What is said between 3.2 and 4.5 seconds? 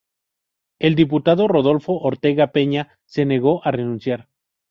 negó a renunciar.